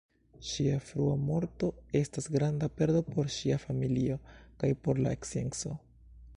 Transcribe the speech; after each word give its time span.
Ŝia 0.51 0.77
frua 0.85 1.17
morto 1.25 1.69
estas 1.99 2.29
granda 2.37 2.71
perdo 2.79 3.03
por 3.11 3.31
ŝia 3.37 3.61
familio 3.69 4.19
kaj 4.65 4.75
por 4.87 5.07
la 5.07 5.17
scienco. 5.23 5.79